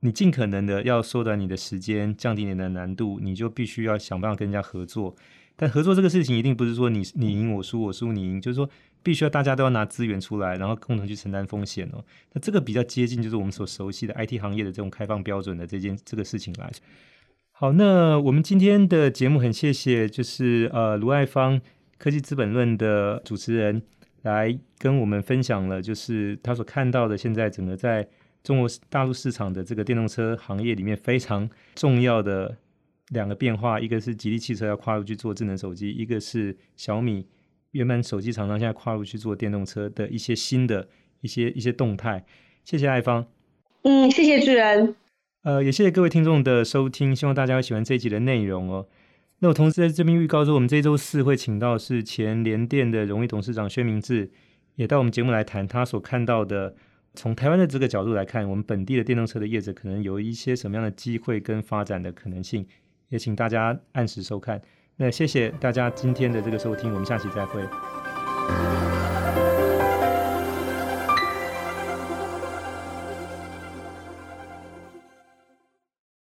[0.00, 5.14] 你尽可能的要缩短你的时间，降低你的难度，你就必须要想办法跟人家合作。
[5.56, 8.68] 但合作这个事情，一定不是说你你赢我输，我输你赢，就是说
[9.02, 12.04] 必须要大家都要拿资源出来，然后共同去承担风险哦。
[12.32, 16.70] 那这个比较接近，就是我们所熟悉的 IT 行业的这种开放标准的这件这个事情来。
[17.52, 21.60] 好，那我们今天的节目很谢谢，就是呃卢爱芳
[21.98, 23.82] 科技资本论的主持人。
[24.22, 28.04] 来跟我们分享了，就是他所看到的现在整个在
[28.42, 32.56] 中国大陆市场的这个电动车行业里面非常重要的
[33.10, 37.26] 两个变化，一个是吉利汽车要跨入去做智能手机，一个是小米
[37.70, 40.88] 原本手机厂商现在跨入去做电动车的一些新的
[41.20, 42.24] 一些一些动态。
[42.64, 43.26] 谢谢爱芳，
[43.82, 44.96] 嗯，谢谢主持人，
[45.42, 48.88] 呃，也谢谢各位听众的收听，希望大家会喜欢这一集的内容哦。
[49.38, 54.32] 那我同时在这边预告说，我们这周四会请到是前联电的荣誉董事长薛明志，
[54.74, 56.74] 也到我们节目来谈他所看到的，
[57.14, 62.66] 从台湾的这个角度来看，我们本地的电动车的业者可能有一些什么样的机会跟发展的可能性，
[63.08, 64.60] 也请大家按时收看。
[64.96, 67.62] 那谢谢大家今天的这个收听，我们下期再会。